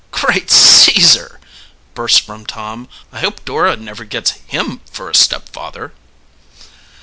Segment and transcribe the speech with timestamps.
[0.09, 1.39] "Great Caesar!"
[1.93, 5.93] burst from Tom; "I hope Dora never gets him for a stepfather!"